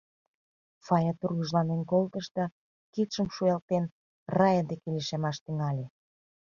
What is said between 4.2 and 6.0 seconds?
Рая деке лишемаш тӱҥале.